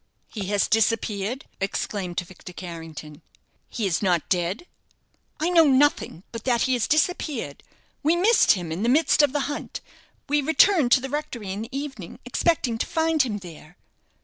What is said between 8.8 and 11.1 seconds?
the midst of the hunt. We returned to the